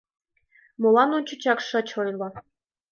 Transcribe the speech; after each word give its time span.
—Молан 0.81 1.09
ончычак 1.17 1.59
шыч 1.67 1.89
ойло? 2.01 2.27